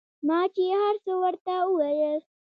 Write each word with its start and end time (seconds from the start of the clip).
ما 0.27 0.39
چې 0.53 0.63
هرڅه 0.81 1.13
ورته 1.23 1.53
وويل. 1.69 2.19